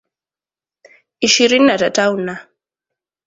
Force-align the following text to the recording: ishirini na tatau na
ishirini 1.19 1.65
na 1.65 1.77
tatau 1.77 2.17
na 2.17 2.47